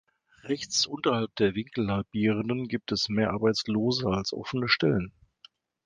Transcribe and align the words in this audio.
Rechts 0.45 0.87
unterhalb 0.87 1.35
der 1.35 1.53
Winkelhalbierenden 1.53 2.67
gibt 2.67 2.91
es 2.91 3.07
mehr 3.07 3.29
Arbeitslose 3.29 4.07
als 4.07 4.33
offene 4.33 4.67
Stellen. 4.67 5.13